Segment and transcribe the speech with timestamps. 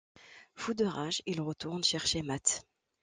[0.55, 2.65] Fou de rage, il retourne chercher Matt.